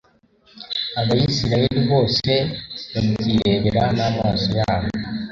abayisraheli 0.99 1.81
bose 1.91 2.31
babyirebera 2.91 3.83
n'amaso 3.97 4.49
yabo 4.59 4.87